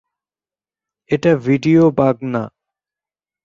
এটা 1.09 1.31
video 1.45 1.85
bug 1.97 2.17
না। 2.33 2.43